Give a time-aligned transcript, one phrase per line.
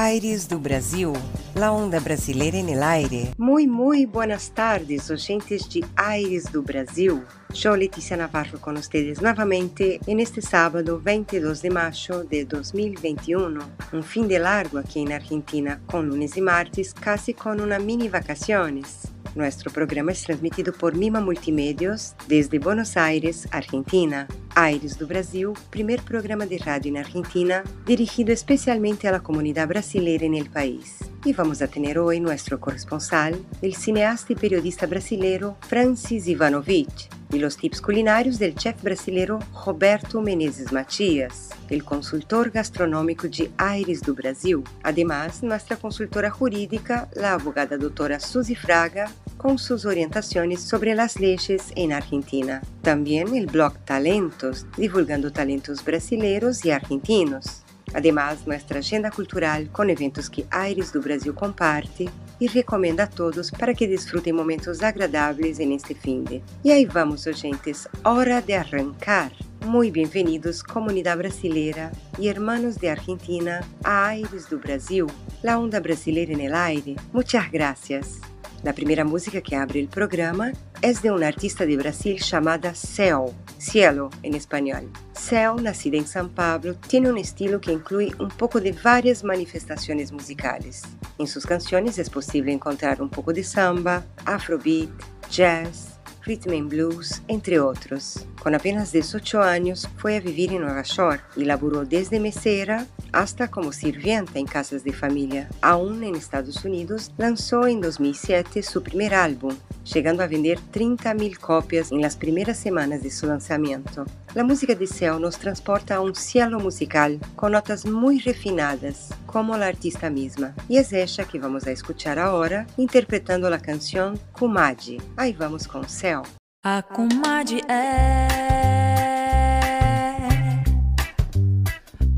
[0.00, 1.12] Aires do Brasil,
[1.56, 3.34] la onda brasileira en el aire.
[3.36, 7.20] Muy, muy buenas tardes, oyentes de Aires do Brasil.
[7.52, 13.60] Yo, Leticia Navarro, con ustedes nuevamente en este sábado 22 de mayo de 2021.
[13.92, 18.08] Un fin de largo aquí en Argentina, con lunes y martes, casi con una mini
[18.08, 19.08] vacaciones.
[19.38, 24.26] Nuestro programa es transmitido por Mima Multimedios desde Buenos Aires, Argentina.
[24.52, 30.44] Aires do Brasil, primer programa de rádio na Argentina, dirigido especialmente à comunidade brasileira no
[30.50, 30.98] país.
[31.24, 33.30] E vamos a ter hoje nosso corresponsal,
[33.62, 40.20] o cineasta e periodista brasileiro Francis Ivanovich, e os tips culinários do chef brasileiro Roberto
[40.20, 44.64] Menezes Matias, o consultor gastronômico de Aires do Brasil.
[44.82, 51.72] Además, nossa consultora jurídica, a abogada doutora Suzy Fraga, com suas orientações sobre as leis
[51.76, 52.60] em Argentina.
[52.82, 57.62] Também o blog Talentos, divulgando talentos brasileiros e argentinos.
[57.94, 62.08] Además, nossa agenda cultural com eventos que Aires do Brasil comparte
[62.40, 66.42] e recomenda a todos para que desfrutem momentos agradáveis neste fim de.
[66.64, 69.32] E aí vamos, oyentes, hora de arrancar.
[69.64, 75.06] Muito bem-vindos, comunidade brasileira e hermanos de Argentina, a Aires do Brasil,
[75.42, 76.96] la onda brasileira en el aire.
[77.12, 78.20] Muchas gracias.
[78.64, 83.32] La primera música que abre el programa es de un artista de Brasil llamada Céu,
[83.56, 84.90] cielo en español.
[85.12, 90.10] Céu, nacida en San Pablo, tiene un estilo que incluye un poco de varias manifestaciones
[90.10, 90.82] musicales.
[91.18, 94.90] En sus canciones es posible encontrar un poco de samba, afrobeat,
[95.30, 95.97] jazz,
[96.28, 98.26] rhythm and blues, entre otros.
[98.42, 103.48] Con apenas 18 años fue a vivir en Nueva York y laboró desde mesera hasta
[103.48, 105.48] como sirvienta en casas de familia.
[105.62, 109.56] Aún en Estados Unidos lanzó en 2007 su primer álbum,
[109.90, 114.04] llegando a vender 30.000 copias en las primeras semanas de su lanzamiento.
[114.36, 119.54] A música de Céu nos transporta a um cielo musical com notas muito refinadas, como
[119.54, 120.54] a artista mesma.
[120.68, 124.98] E é esta que vamos a escuchar agora, interpretando a canção Kumadi.
[125.16, 126.22] Aí vamos com Céu.
[126.62, 128.28] A Kumadi é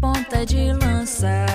[0.00, 1.46] ponta de lança.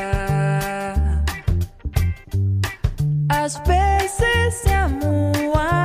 [3.29, 5.84] Às vezes se amua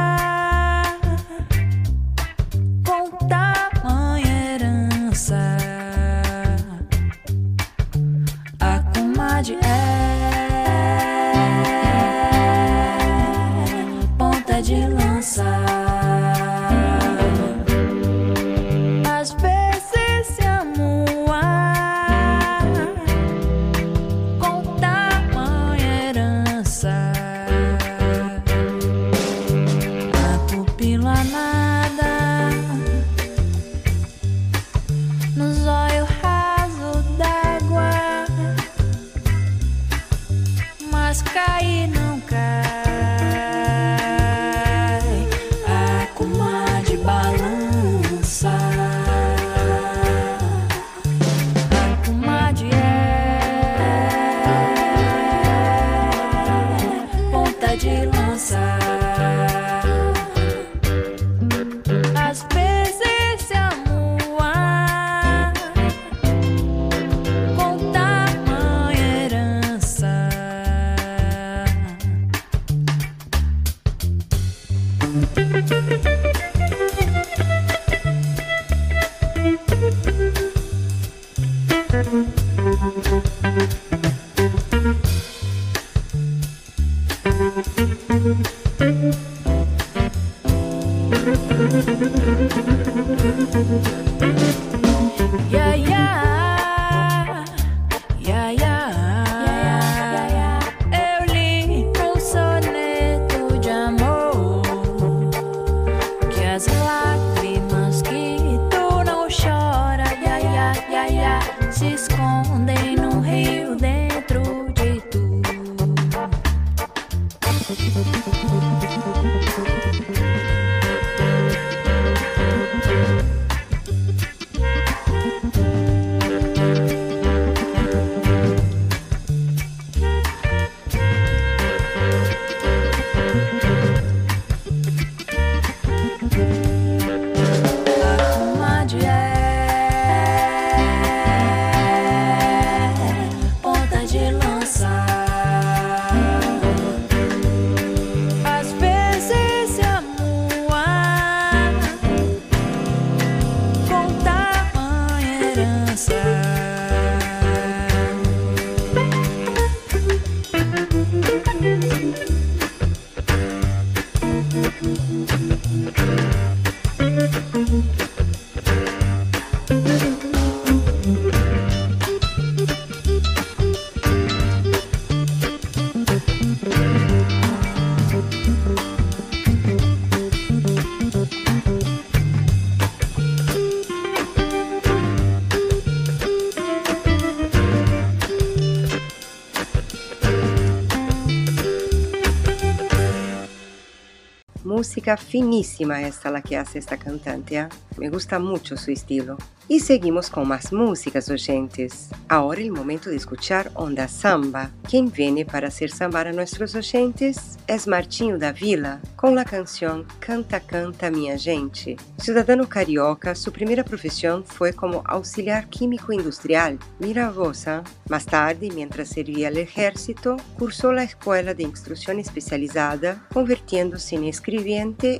[195.16, 197.56] Finísima esta la que hace esta cantante.
[197.56, 197.68] ¿eh?
[197.96, 199.36] Me gusta mucho su estilo.
[199.68, 202.08] Y seguimos con más músicas oyentes.
[202.28, 204.72] Ahora el momento de escuchar Onda Samba.
[204.88, 210.06] Quien viene para hacer sambar a nuestros oyentes es Martinho da Vila, con la canción
[210.18, 211.96] Canta, Canta Minha Gente.
[212.18, 216.76] Ciudadano carioca, su primera profesión fue como auxiliar químico industrial.
[216.98, 217.80] Mira vos, ¿eh?
[218.08, 224.70] Más tarde, mientras servía al ejército, cursó la escuela de instrucción especializada, convirtiéndose en escribiente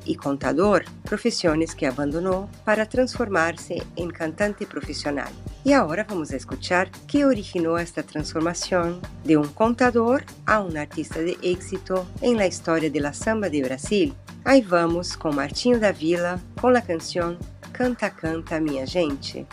[0.04, 5.28] y contador, profesiones que abandonó para transformarse en cantante profesional.
[5.64, 11.20] Y ahora vamos a escuchar qué originó esta transformación de un contador a un artista
[11.20, 14.14] de éxito en la historia de la samba de Brasil.
[14.44, 17.38] Ahí vamos con Martinho da Vila con la canción
[17.72, 19.46] Canta Canta Minha Gente.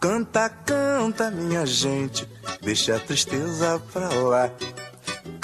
[0.00, 2.26] Canta, canta, minha gente,
[2.62, 4.50] deixa a tristeza pra lá.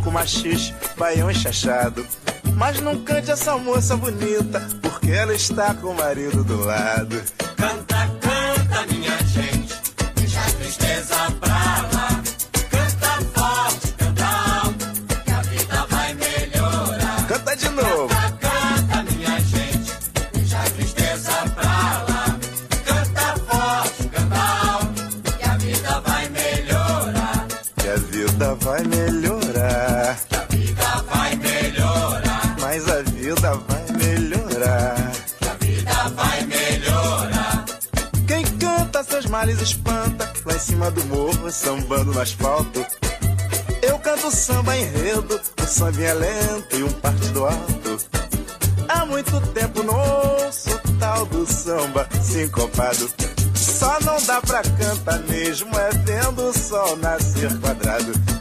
[0.00, 2.06] o coco machixe, baião enxachado.
[2.56, 7.22] Mas não cante essa moça bonita, porque ela está com o marido do lado.
[7.56, 9.74] Canta, canta, minha gente.
[10.14, 11.49] Deixa a tristeza pra
[40.80, 42.86] cima do morro, sambando no asfalto.
[43.82, 47.98] Eu canto samba enredo, um sambinha lento e um partido alto.
[48.88, 53.10] Há muito tempo não ouço tal do samba sincopado.
[53.54, 58.39] Só não dá pra cantar mesmo, é vendo o sol nascer quadrado.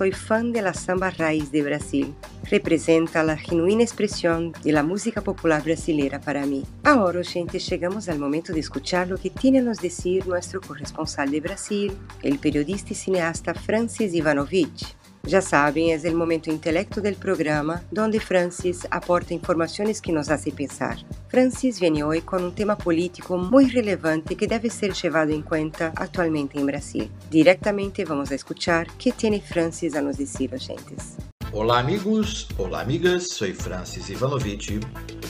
[0.00, 2.14] Soy fan de la samba raíz de Brasil.
[2.50, 6.64] Representa la genuina expresión de la música popular brasileira para mí.
[6.84, 11.30] Ahora, gente, chegamos al momento de escuchar lo que tiene a nos decir nuestro corresponsal
[11.30, 11.92] de Brasil,
[12.22, 14.96] el periodista y cineasta Francis Ivanovich.
[15.24, 20.54] Ya saben, es el momento intelecto del programa donde Francis aporta informaciones que nos hacen
[20.54, 20.96] pensar.
[21.28, 25.92] Francis viene hoy con un tema político muy relevante que debe ser llevado en cuenta
[25.94, 27.10] actualmente en Brasil.
[27.30, 31.16] Directamente vamos a escuchar qué tiene Francis a nos decir, oyentes.
[31.52, 32.48] Olá, amigos!
[32.56, 33.28] Olá, amigas!
[33.28, 34.80] Sou Francis Ivanovich,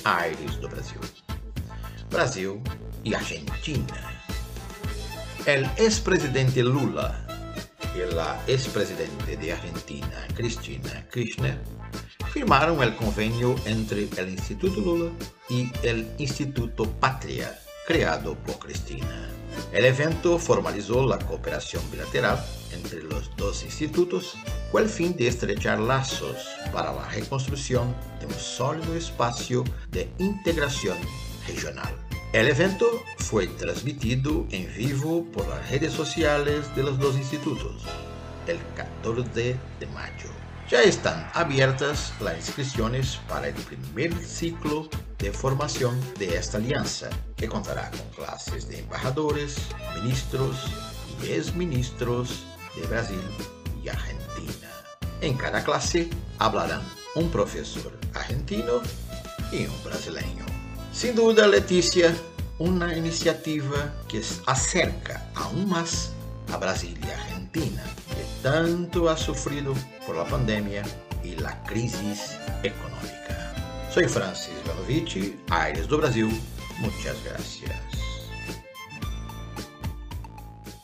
[0.04, 1.00] Aires do Brasil.
[2.10, 2.60] Brasil
[3.04, 3.86] e Argentina.
[5.46, 7.29] El ex-presidente Lula
[8.00, 11.58] y la ex-presidente de Argentina, Cristina Kirchner,
[12.32, 15.10] firmaron el convenio entre el Instituto Lula
[15.48, 19.28] y el Instituto Patria, creado por Cristina.
[19.72, 22.42] El evento formalizó la cooperación bilateral
[22.72, 24.34] entre los dos institutos
[24.72, 30.96] con el fin de estrechar lazos para la reconstrucción de un sólido espacio de integración
[31.46, 31.94] regional.
[32.32, 37.82] El evento fue transmitido en vivo por las redes sociales de los dos institutos
[38.46, 40.28] el 14 de mayo.
[40.68, 47.48] Ya están abiertas las inscripciones para el primer ciclo de formación de esta alianza, que
[47.48, 49.56] contará con clases de embajadores,
[49.96, 50.70] ministros
[51.24, 52.44] y exministros
[52.76, 53.20] de Brasil
[53.82, 54.68] y Argentina.
[55.20, 56.08] En cada clase
[56.38, 56.82] hablarán
[57.16, 58.82] un profesor argentino
[59.50, 60.59] y un brasileño.
[60.92, 62.14] Sin duda, Leticia,
[62.58, 66.10] una iniciativa que acerca aún más
[66.52, 69.74] a Brasil Argentina, que tanto ha sufrido
[70.06, 70.82] por la pandemia
[71.22, 73.54] y la crisis económica.
[73.92, 76.28] Soy Francis Vanovici, Aires do Brasil.
[76.80, 77.89] Muchas gracias.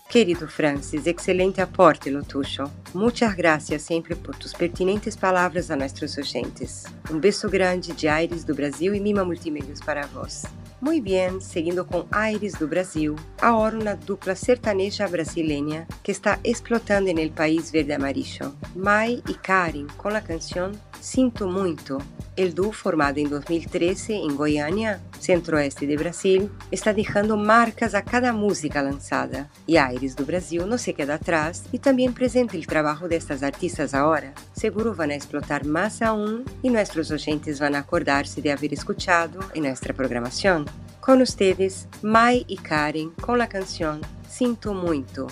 [0.08, 2.70] Querido Francis, excelente aporte, Lotucho.
[2.94, 6.84] Muchas gracias sempre por tus pertinentes palavras a nossos oyentes.
[7.10, 10.44] Um beijo grande de Aires do Brasil e Mima Multimeios para vós.
[10.80, 17.10] Muy bien, seguindo com Aires do Brasil, agora uma dupla sertaneja brasileña que está explotando
[17.10, 18.54] el país verde amarillo.
[18.76, 20.70] Mai e Karen com a canção
[21.06, 21.98] Sinto Muito.
[22.52, 28.82] Dúo formado em 2013 em Goiânia, centro-oeste de Brasil, está deixando marcas a cada música
[28.82, 29.48] lançada.
[29.68, 33.94] E Aires do Brasil não se queda atrás e também presenta o trabalho destas artistas
[33.94, 34.34] agora.
[34.52, 39.94] Seguro vão explotar mais aún e nossos oyentes vão acordar-se de haver escuchado em nossa
[39.94, 40.64] programação.
[41.00, 45.28] Com ustedes, Mai e Karen com a canção Sinto Muito.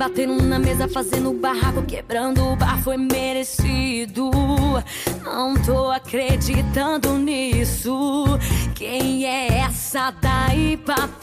[0.00, 4.30] Batendo na mesa, fazendo barraco, quebrando o bar, foi merecido.
[5.22, 8.24] Não tô acreditando nisso.
[8.74, 11.20] Quem é essa daí, papai?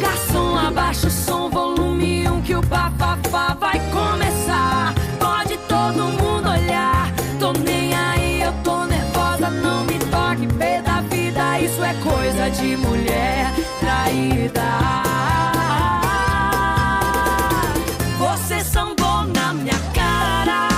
[0.00, 4.92] Garçom, abaixa o som, volume 1 um, que o bafafá vai começar.
[5.20, 9.89] Pode todo mundo olhar, tô nem aí, eu tô nervosa, não
[11.64, 14.62] isso é coisa de mulher traída.
[18.18, 20.68] Vocês são bom na minha cara,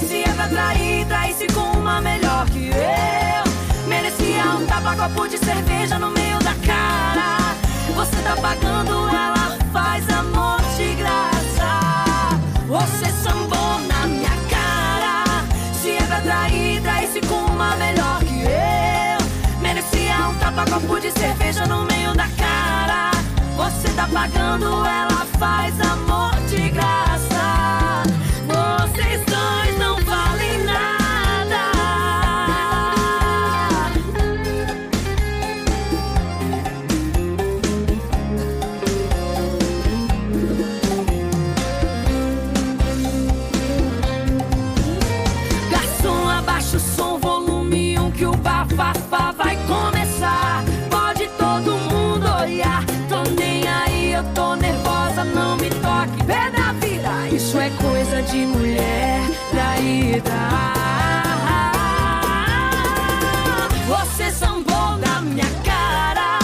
[0.00, 3.88] se é pra traída e se com uma melhor que eu.
[3.88, 7.54] Merecia um tapa-copo de cerveja no meio da cara.
[7.94, 12.38] Você tá pagando, ela faz amor de graça.
[12.66, 15.44] Vocês são bom na minha cara.
[15.74, 18.01] Se é pra traída e se com uma melhor.
[20.52, 23.10] Um tapa-copo de cerveja no meio da cara.
[23.56, 27.31] Você tá pagando, ela faz amor de graça.
[60.22, 60.62] Traída.
[63.86, 66.38] Vocês são bom da minha cara,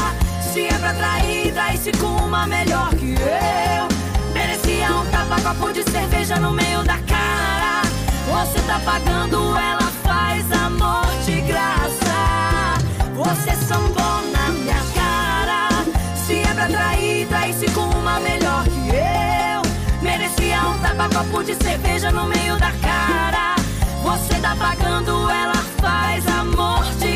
[0.52, 3.88] se é pra traída e se com uma melhor que eu.
[4.32, 7.82] Merecia um tapa-copo de cerveja no meio da cara.
[8.26, 12.78] Você tá pagando, ela faz amor de graça.
[13.14, 15.85] Vocês são bom na minha cara.
[16.14, 19.62] Se é pra traída e se com uma melhor que eu.
[20.02, 23.58] Merecia um tapa-copo de cerveja no meio da cara.
[24.09, 27.08] Você tá pagando, ela faz amor de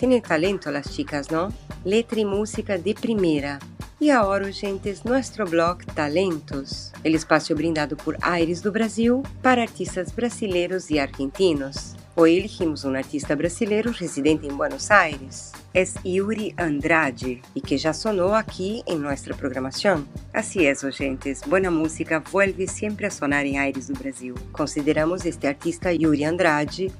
[0.00, 1.52] Tienen talento las chicas, ¿no?
[1.84, 3.58] Letra y música de primera.
[4.00, 10.10] E agora, gentes, nosso blog Talentos, el espaço brindado por Aires do Brasil para artistas
[10.10, 11.96] brasileiros e argentinos.
[12.16, 15.52] Hoje elegimos um artista brasileiro residente em Buenos Aires.
[15.72, 20.06] Es Yuri Andrade y que ya sonó aquí en nuestra programación.
[20.32, 24.34] Así es, oyentes, buena música vuelve siempre a sonar en Aires do Brasil.
[24.52, 26.90] Consideramos este artista Yuri Andrade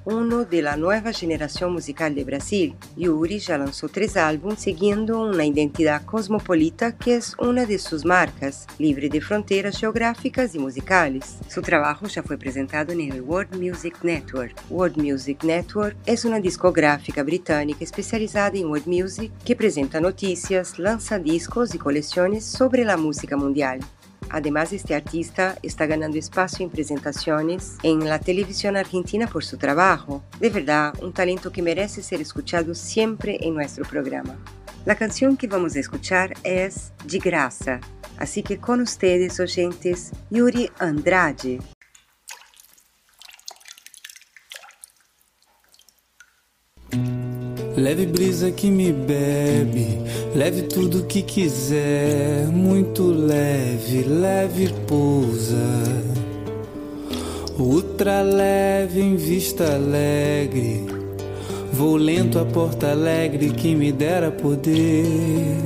[0.51, 2.75] de la nueva generación musical de Brasil.
[2.97, 8.67] Yuri ya lanzó tres álbumes siguiendo una identidad cosmopolita que es una de sus marcas,
[8.79, 11.39] libre de fronteras geográficas y musicales.
[11.49, 14.55] Su trabajo ya fue presentado en el World Music Network.
[14.69, 21.75] World Music Network es una discográfica británica especializada world music que presenta noticias, lanza discos
[21.75, 23.81] y colecciones sobre la música mundial.
[24.31, 30.23] Además, este artista está ganando espacio en presentaciones en la televisión argentina por su trabajo.
[30.39, 34.39] De verdad, un talento que merece ser escuchado siempre en nuestro programa.
[34.85, 37.81] La canción que vamos a escuchar es De Graça.
[38.19, 41.59] Así que con ustedes, oyentes, Yuri Andrade.
[47.81, 49.99] Leve brisa que me bebe,
[50.35, 55.57] leve tudo que quiser, muito leve, leve pousa.
[57.59, 60.85] Ultra leve em vista alegre,
[61.73, 65.57] vou lento a Porta Alegre que me dera poder.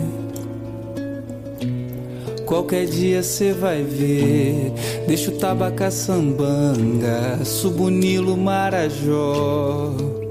[2.46, 4.72] Qualquer dia cê vai ver,
[5.08, 10.23] deixa o tabaca sambanga, subo Nilo Marajó.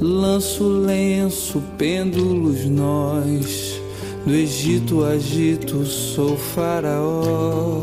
[0.00, 3.80] Lanço lenço, pêndulos nós,
[4.26, 7.82] do Egito agito, sou faraó.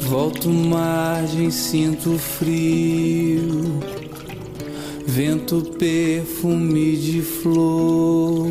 [0.00, 3.78] Volto margem, sinto frio,
[5.06, 8.48] vento perfume de flor.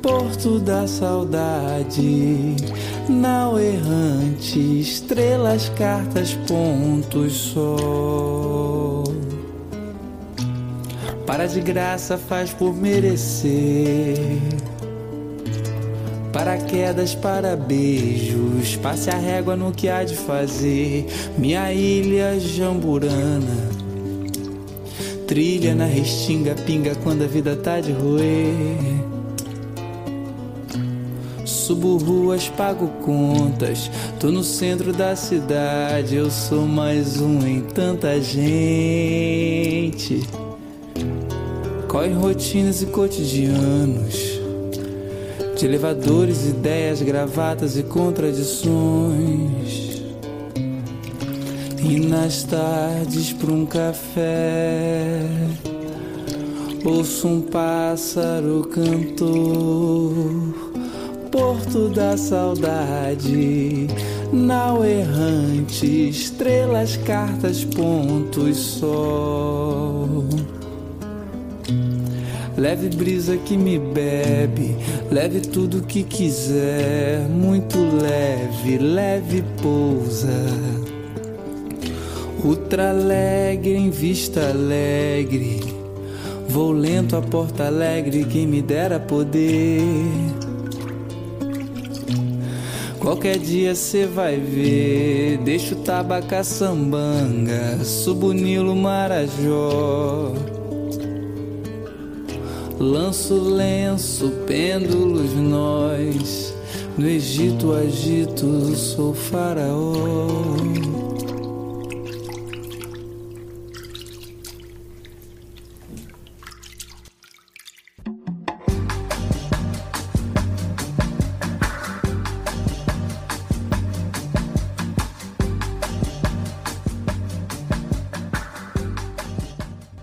[0.00, 2.56] Porto da saudade,
[3.10, 8.77] nau errante, estrelas, cartas, pontos, sol.
[11.28, 14.16] Para de graça faz por merecer.
[16.32, 21.06] Para quedas, para beijos, passe a régua no que há de fazer.
[21.36, 23.68] Minha ilha jamburana,
[25.26, 29.04] trilha na restinga, pinga quando a vida tá de roer.
[31.44, 36.16] Subo ruas, pago contas, tô no centro da cidade.
[36.16, 39.28] Eu sou mais um em tanta gente.
[41.88, 44.38] Corre rotinas e cotidianos
[45.56, 50.02] de elevadores, ideias, gravatas e contradições.
[51.82, 55.22] E nas tardes pra um café,
[56.84, 60.20] ouço um pássaro cantor.
[61.32, 63.86] Porto da saudade,
[64.32, 70.26] nau errante, estrelas, cartas, pontos, sol.
[72.58, 74.74] Leve brisa que me bebe,
[75.12, 80.44] leve tudo que quiser, muito leve, leve pousa.
[82.44, 85.60] Ultra alegre em vista alegre,
[86.48, 89.80] vou lento a Porta Alegre, quem me dera poder.
[92.98, 100.57] Qualquer dia cê vai ver, deixa o tabaca sambanga, subo o Nilo Marajó.
[102.80, 106.54] Lanço lenço, pêndulos nós,
[106.96, 109.98] no Egito agito, sou faraó.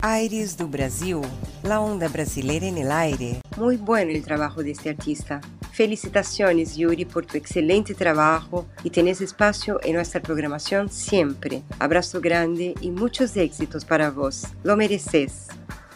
[0.02, 1.22] Aires do Brasil,
[1.66, 3.42] la onda brasileira en el aire.
[3.58, 5.42] Muy bueno el trabajo de este artista.
[5.72, 11.64] Felicitaciones Yuri por tu excelente trabajo y tenés espacio en nuestra programación siempre.
[11.80, 14.46] Abrazo grande y muchos éxitos para vos.
[14.64, 15.48] Lo mereces.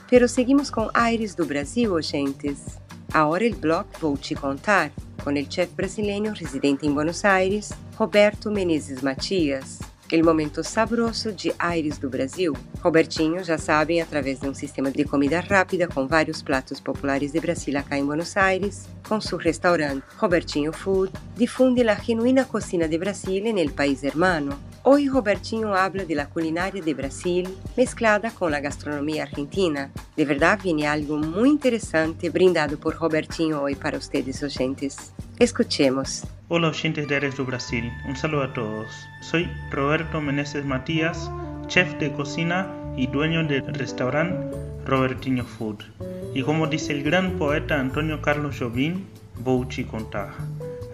[0.10, 2.60] Pero seguimos com Aires do Brasil, oyentes.
[3.14, 4.92] Agora el blog Vou Te Contar,
[5.24, 9.80] com el chef brasileño residente em Buenos Aires, Roberto Menezes Matias.
[10.12, 12.54] El momento sabroso de Aires do Brasil.
[12.82, 17.40] Robertinho, já sabem, através de um sistema de comida rápida com vários pratos populares de
[17.40, 22.98] Brasil acá em Buenos Aires, com seu restaurante Robertinho Food, difunde a genuína cocina de
[22.98, 24.60] Brasil el país hermano.
[24.84, 29.92] Hoy Robertinho habla de la culinaria de Brasil mezclada con la gastronomía argentina.
[30.16, 35.14] De verdad viene algo muy interesante brindado por Robertinho hoy para ustedes oyentes.
[35.38, 36.24] Escuchemos.
[36.48, 38.88] Hola oyentes de Ares do Brasil, un saludo a todos.
[39.22, 41.30] Soy Roberto Meneses Matías,
[41.68, 45.84] chef de cocina y dueño del restaurante Robertinho Food.
[46.34, 49.06] Y como dice el gran poeta Antonio Carlos Jobim,
[49.46, 50.34] a contar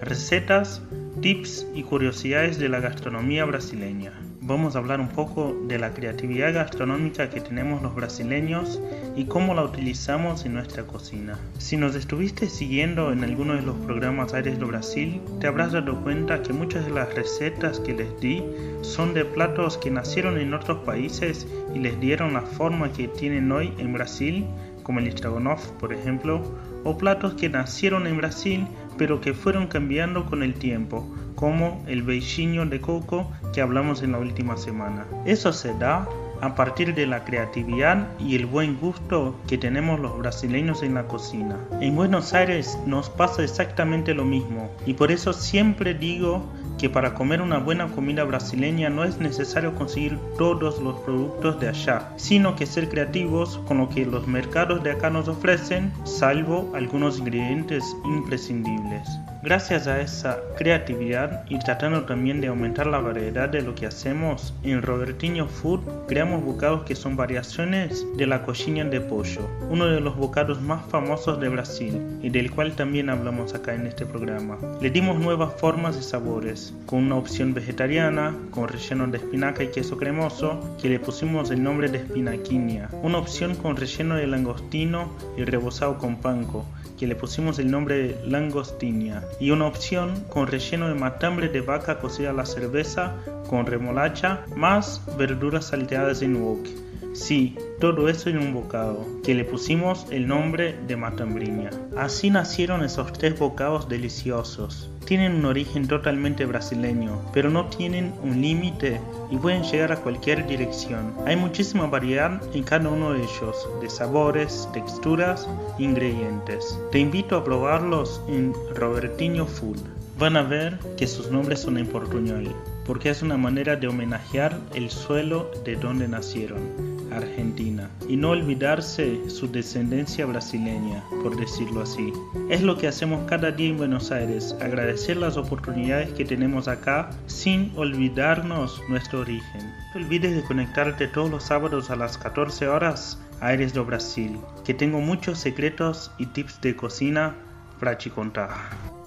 [0.01, 0.81] recetas,
[1.21, 4.11] tips y curiosidades de la gastronomía brasileña.
[4.41, 8.79] Vamos a hablar un poco de la creatividad gastronómica que tenemos los brasileños
[9.15, 11.39] y cómo la utilizamos en nuestra cocina.
[11.57, 15.99] Si nos estuviste siguiendo en alguno de los programas Aires do Brasil, te habrás dado
[16.03, 18.43] cuenta que muchas de las recetas que les di
[18.81, 23.51] son de platos que nacieron en otros países y les dieron la forma que tienen
[23.51, 24.45] hoy en Brasil,
[24.83, 26.43] como el stroganoff, por ejemplo,
[26.83, 31.05] o platos que nacieron en Brasil pero que fueron cambiando con el tiempo,
[31.35, 35.05] como el beijinho de coco que hablamos en la última semana.
[35.25, 36.07] Eso se da
[36.41, 41.07] a partir de la creatividad y el buen gusto que tenemos los brasileños en la
[41.07, 41.57] cocina.
[41.81, 46.45] En Buenos Aires nos pasa exactamente lo mismo y por eso siempre digo
[46.77, 51.69] que para comer una buena comida brasileña no es necesario conseguir todos los productos de
[51.69, 56.71] allá, sino que ser creativos con lo que los mercados de acá nos ofrecen, salvo
[56.75, 59.07] algunos ingredientes imprescindibles.
[59.45, 64.55] Gracias a esa creatividad y tratando también de aumentar la variedad de lo que hacemos,
[64.63, 70.01] en Robertinho Food creamos bocados que son variaciones de la coxinha de pollo, uno de
[70.01, 74.57] los bocados más famosos de Brasil y del cual también hablamos acá en este programa.
[74.81, 79.67] Le dimos nuevas formas y sabores, con una opción vegetariana, con relleno de espinaca y
[79.67, 85.11] queso cremoso, que le pusimos el nombre de espinaquinha, una opción con relleno de langostino
[85.37, 86.65] y rebozado con panko,
[86.97, 91.61] que le pusimos el nombre de langostinia, y una opción con relleno de matambre de
[91.61, 93.15] vaca cocida a la cerveza
[93.49, 96.65] con remolacha más verduras salteadas en wok.
[97.13, 101.69] Sí, todo eso en un bocado, que le pusimos el nombre de matambriña.
[101.95, 104.89] Así nacieron esos tres bocados deliciosos.
[105.05, 110.47] Tienen un origen totalmente brasileño, pero no tienen un límite y pueden llegar a cualquier
[110.47, 111.13] dirección.
[111.27, 116.79] Hay muchísima variedad en cada uno de ellos, de sabores, texturas, ingredientes.
[116.91, 119.77] Te invito a probarlos en Robertinho Food.
[120.17, 124.57] Van a ver que sus nombres son en portuñol, porque es una manera de homenajear
[124.73, 126.94] el suelo de donde nacieron.
[127.17, 132.11] Argentina y no olvidarse su descendencia brasileña, por decirlo así.
[132.49, 137.09] Es lo que hacemos cada día en Buenos Aires, agradecer las oportunidades que tenemos acá
[137.27, 139.61] sin olvidarnos nuestro origen.
[139.93, 144.37] No olvides de conectarte todos los sábados a las 14 horas a Aires do Brasil,
[144.63, 147.35] que tengo muchos secretos y tips de cocina
[147.79, 149.04] para te.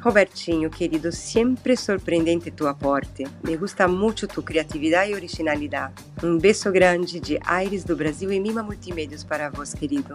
[0.00, 3.26] Robertinho, querido, siempre sorprendente tu aporte.
[3.42, 5.94] Me gusta muito tu criatividade e originalidade.
[6.22, 10.14] Um beijo grande de Aires do Brasil e Mima Multimídios para vós, querido.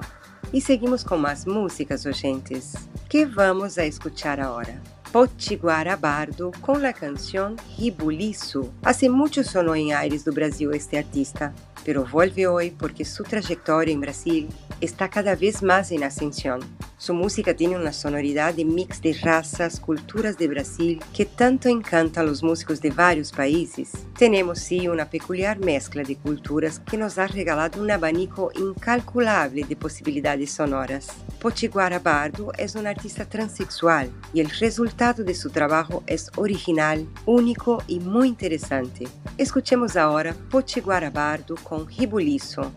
[0.53, 2.73] E seguimos com mais músicas, oyentes,
[3.09, 4.81] que vamos a escuchar agora.
[5.11, 8.73] Potiguara Bardo com a canção Ribuliço.
[8.83, 13.93] Hace muito sonó em Aires do Brasil este artista, pero vuelve hoy porque su trayectoria
[13.93, 14.47] en Brasil
[14.81, 16.61] está cada vez más en ascensión.
[17.03, 22.21] Su música tiene una sonoridad de mix de razas, culturas de Brasil que tanto encanta
[22.21, 23.91] a los músicos de varios países.
[24.17, 29.75] Tenemos sí una peculiar mezcla de culturas que nos ha regalado un abanico incalculable de
[29.75, 31.09] posibilidades sonoras.
[31.41, 37.83] Potiguara Bardo es un artista transexual y el resultado de su trabajo es original, único
[37.85, 39.09] y muy interesante.
[39.37, 42.71] Escuchemos ahora Potiguara Bardo com Ribuliço.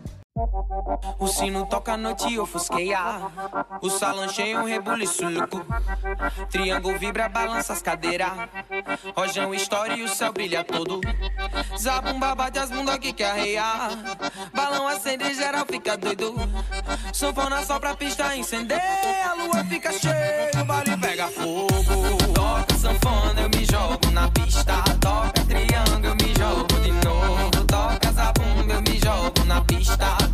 [1.18, 3.00] O sino toca a noite e ofusqueia.
[3.80, 5.64] O salão cheio, um rebuliço louco.
[6.50, 8.32] Triângulo vibra, balança as cadeiras.
[9.16, 11.00] Rojão história e o céu brilha todo.
[11.78, 13.90] Zabumba bate as bundas que quer arrear.
[14.54, 16.34] Balão acende, geral fica doido.
[17.12, 18.80] Sanfona só pra pista incender.
[19.24, 21.70] A lua fica cheia, o baile pega fogo.
[22.34, 24.82] Toca sanfona, eu me jogo na pista.
[25.00, 27.64] Toca triângulo, eu me jogo de novo.
[27.66, 30.25] Toca zabumba, eu me jogo na pista.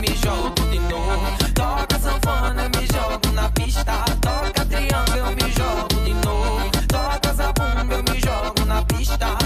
[0.00, 1.26] Me jogo de novo.
[1.54, 4.04] Toca sanfona, me jogo na pista.
[4.20, 6.70] Toca triângulo, eu me jogo de novo.
[6.88, 9.39] Toca zabumba, eu me jogo na pista.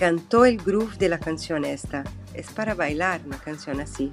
[0.00, 2.04] Encantó el groove de la canción esta.
[2.32, 4.10] Es para bailar una canción así.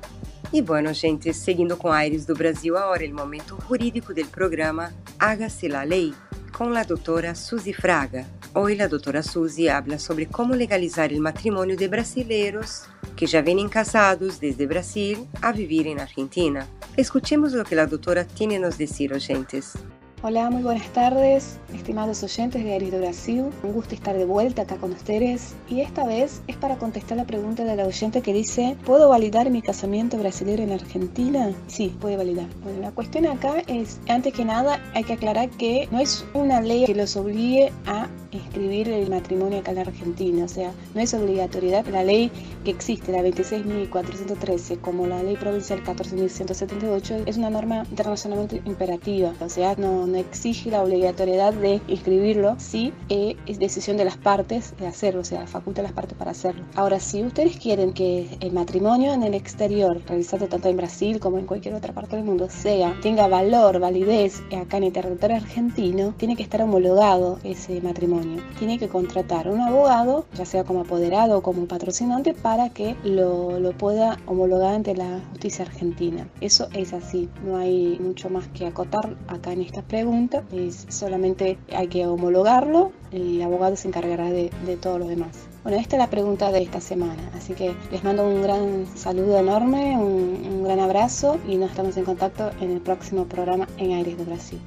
[0.51, 4.93] E bueno, gente, seguindo com Aires do Brasil, agora é o momento jurídico do programa
[5.17, 6.13] Hágase la Lei,
[6.51, 8.25] com a doutora Suzy Fraga.
[8.53, 12.83] Hoje a doutora Suzy habla sobre como legalizar o matrimônio de brasileiros
[13.15, 16.67] que já vêm casados desde Brasil a vivir em Argentina.
[16.97, 19.77] Escuchemos o que a doutora tem a nos dizer, oyentes.
[20.23, 23.51] Hola, muy buenas tardes, estimados oyentes de Brasil.
[23.61, 25.53] Un gusto estar de vuelta acá con ustedes.
[25.69, 29.51] Y esta vez es para contestar la pregunta de la oyente que dice: ¿Puedo validar
[29.51, 31.51] mi casamiento brasileño en Argentina?
[31.67, 32.47] Sí, puede validar.
[32.63, 36.61] Bueno, la cuestión acá es: antes que nada, hay que aclarar que no es una
[36.61, 40.45] ley que los obligue a inscribir el matrimonio acá en la Argentina.
[40.45, 41.85] O sea, no es obligatoriedad.
[41.87, 42.31] La ley
[42.63, 49.33] que existe, la 26.413, como la ley provincial 14.178, es una norma internacionalmente imperativa.
[49.39, 54.73] O sea, no, exige la obligatoriedad de inscribirlo si eh, es decisión de las partes
[54.79, 56.63] de hacerlo, o sea, faculta las partes para hacerlo.
[56.75, 61.39] Ahora, si ustedes quieren que el matrimonio en el exterior, realizado tanto en Brasil como
[61.39, 66.13] en cualquier otra parte del mundo, sea, tenga valor, validez acá en el territorio argentino,
[66.17, 68.26] tiene que estar homologado ese matrimonio.
[68.59, 73.59] Tiene que contratar un abogado, ya sea como apoderado o como patrocinante, para que lo,
[73.59, 76.27] lo pueda homologar ante la justicia argentina.
[76.41, 81.57] Eso es así, no hay mucho más que acotar acá en esta pregunta, es solamente
[81.73, 85.47] hay que homologarlo, el abogado se encargará de, de todo lo demás.
[85.63, 89.37] Bueno, esta es la pregunta de esta semana, así que les mando un gran saludo
[89.37, 93.91] enorme, un, un gran abrazo y nos estamos en contacto en el próximo programa en
[93.93, 94.59] Aires de Brasil.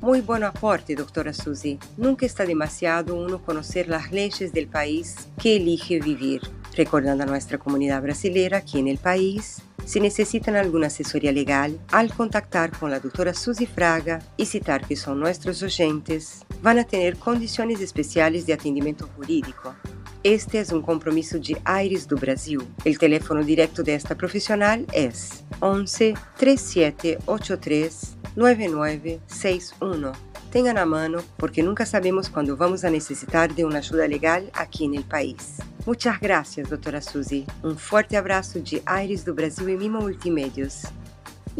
[0.00, 1.78] Muy buen aporte, doctora Suzy.
[1.98, 6.40] Nunca está demasiado uno conocer las leyes del país que elige vivir.
[6.74, 12.12] Recordando a nuestra comunidad brasileira que en el país si necesitan alguna asesoría legal, al
[12.12, 17.16] contactar con la doctora Suzy Fraga y citar que son nuestros oyentes, van a tener
[17.16, 19.74] condiciones especiales de atendimiento jurídico.
[20.22, 22.60] Este es un compromiso de Aires do Brasil.
[22.84, 30.12] El teléfono directo de esta profesional es 11 3783 9961.
[30.52, 34.84] Tengan a mano porque nunca sabemos cuándo vamos a necesitar de una ayuda legal aquí
[34.84, 35.54] en el país.
[35.86, 37.46] Muchas gracias, doutora Suzy.
[37.64, 40.82] Um forte abraço de Aires do Brasil e Mima Multimedios.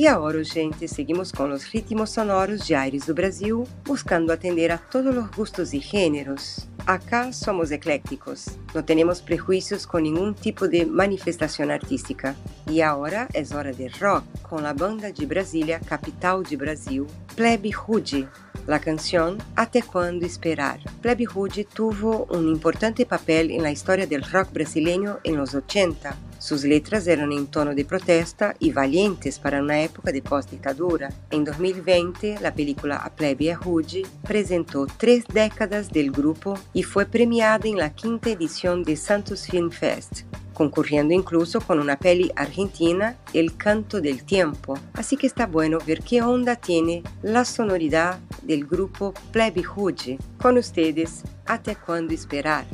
[0.00, 4.78] E agora, gente, seguimos com os ritmos sonoros de Aires do Brasil, buscando atender a
[4.78, 6.66] todos os gustos e gêneros.
[6.86, 12.34] Acá somos eclécticos, não temos prejuízos com nenhum tipo de manifestação artística.
[12.66, 17.70] E agora é hora de rock com a banda de Brasília, capital de Brasil, Plebe
[17.70, 18.26] Rude.
[18.66, 20.80] La canción Até Quando Esperar.
[21.02, 26.29] Plebe Rude tuvo un importante papel en la historia del rock brasileño en los 80.
[26.40, 31.10] Sus letras eran en tono de protesta y valientes para una época de post-ditadura.
[31.30, 37.68] En 2020, la película A Plebe Rude presentó tres décadas del grupo y fue premiada
[37.68, 40.22] en la quinta edición de Santos Film Fest
[40.54, 44.78] concurriendo incluso con una peli argentina, El canto del tiempo.
[44.92, 50.18] Así que está bueno ver qué onda tiene la sonoridad del grupo Plebe Rude.
[50.38, 52.66] Con ustedes, ¿Hasta cuándo esperar?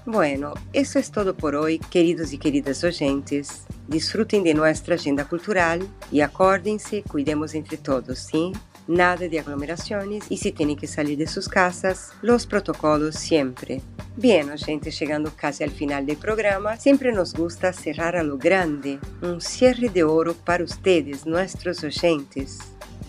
[0.06, 3.66] Bueno, eso es todo por hoy, queridos y queridas oyentes.
[3.88, 8.52] Disfruten de nuestra agenda cultural y acuérdense, cuidemos entre todos, ¿sí?
[8.88, 13.82] Nada de aglomeraciones y si tienen que salir de sus casas, los protocolos siempre.
[14.16, 18.98] Bien, gente, llegando casi al final del programa, siempre nos gusta cerrar a lo grande,
[19.20, 22.58] un cierre de oro para ustedes, nuestros oyentes.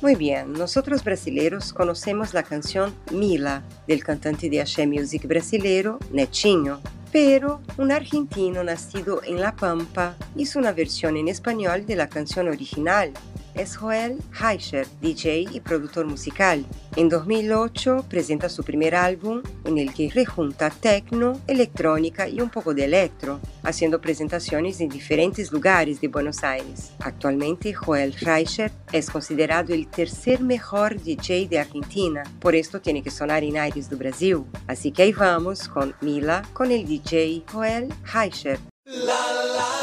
[0.01, 6.81] Muy bien, nosotros brasileros conocemos la canción Mila, del cantante de Axé Music brasileiro, Netinho.
[7.11, 12.49] Pero un argentino nacido en La Pampa hizo una versión en español de la canción
[12.49, 13.11] original.
[13.53, 16.65] Es Joel Heischer, DJ y productor musical.
[16.95, 22.73] En 2008 presenta su primer álbum en el que rejunta techno, electrónica y un poco
[22.73, 26.91] de electro, haciendo presentaciones en diferentes lugares de Buenos Aires.
[26.99, 33.11] Actualmente Joel Heischer es considerado el tercer mejor DJ de Argentina, por esto tiene que
[33.11, 34.43] sonar en Aires do Brasil.
[34.67, 38.59] Así que ahí vamos con Mila con el DJ Joel Heischer.
[38.85, 39.78] La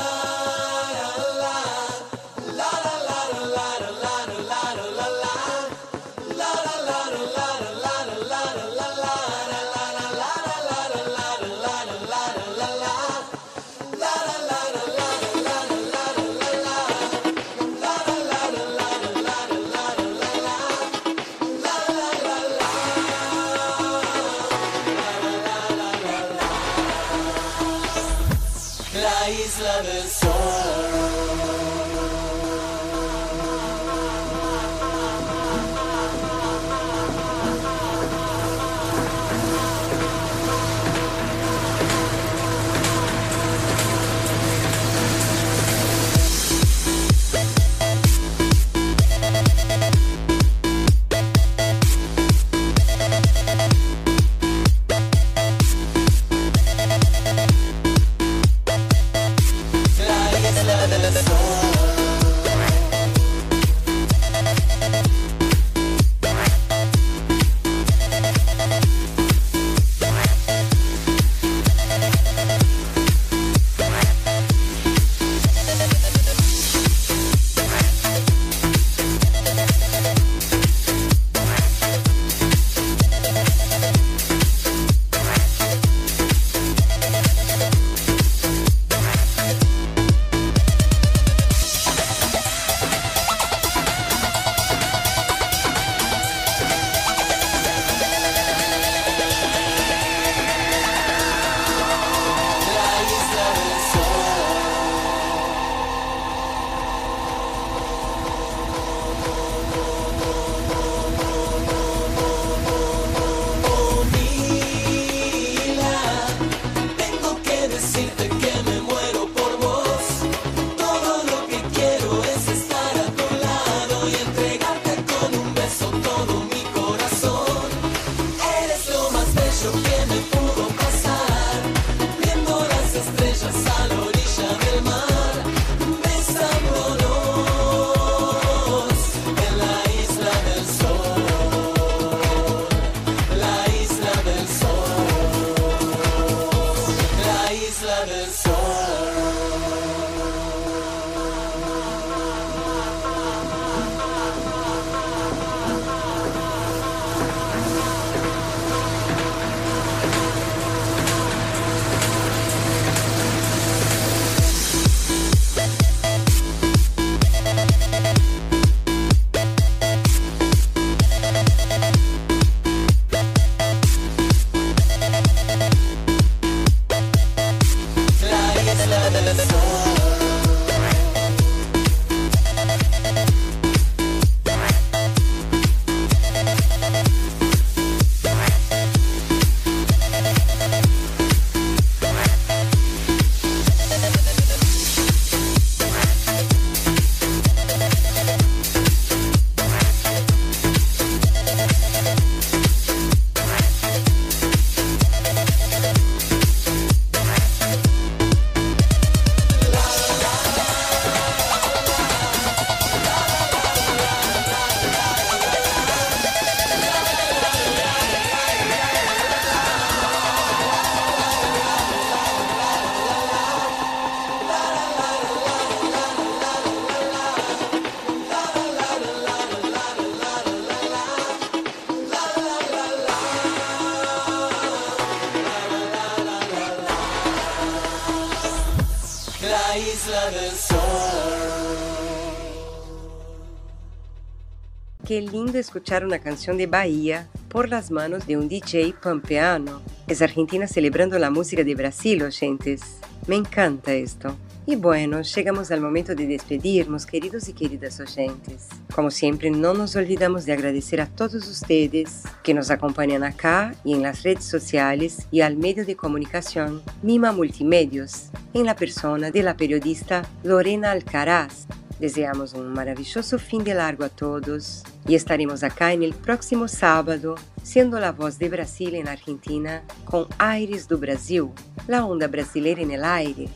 [245.17, 249.81] Qué lindo escuchar una canción de Bahía por las manos de un DJ pampeano.
[250.07, 252.83] Es Argentina celebrando la música de Brasil, oyentes.
[253.27, 254.37] Me encanta esto.
[254.67, 258.69] Y bueno, llegamos al momento de despedirnos, queridos y queridas oyentes.
[258.95, 263.95] Como siempre, no nos olvidamos de agradecer a todos ustedes que nos acompañan acá y
[263.95, 269.43] en las redes sociales y al medio de comunicación Mima Multimedios, en la persona de
[269.43, 271.67] la periodista Lorena Alcaraz.
[271.99, 277.99] Deseamos un maravilloso fin de largo a todos y estaremos en el próximo sábado, siendo
[277.99, 281.49] la voz de Brasil en Argentina con Aires do Brasil,
[281.88, 283.49] la onda brasileira en el aire.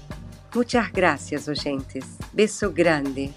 [0.54, 2.04] Muchas gracias, oyentes.
[2.32, 3.30] Beso grande.